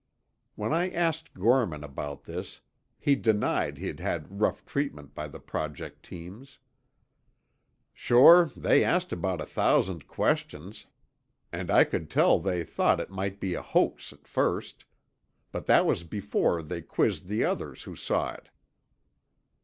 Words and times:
When 0.55 0.73
I 0.73 0.89
asked 0.89 1.35
Gorman 1.35 1.83
about 1.83 2.23
this, 2.23 2.61
he 2.97 3.15
denied 3.15 3.77
he'd 3.77 3.99
had 3.99 4.41
rough 4.41 4.65
treatment 4.65 5.13
by 5.13 5.27
the 5.27 5.39
Project 5.39 6.01
teams. 6.03 6.57
"Sure, 7.93 8.49
they 8.57 8.83
asked 8.83 9.11
about 9.13 9.41
a 9.41 9.45
thousand 9.45 10.07
questions, 10.07 10.87
and 11.51 11.69
I 11.69 11.83
could 11.83 12.09
tell 12.09 12.39
they 12.39 12.63
thought 12.63 12.99
it 12.99 13.11
might 13.11 13.39
be 13.39 13.53
a 13.53 13.61
hoax 13.61 14.11
at 14.11 14.25
first. 14.25 14.85
But 15.51 15.67
that 15.67 15.85
was 15.85 16.03
before 16.03 16.63
they 16.63 16.81
quizzed 16.81 17.27
the 17.27 17.43
others 17.43 17.83
who 17.83 17.95
saw 17.95 18.31
it." 18.33 18.49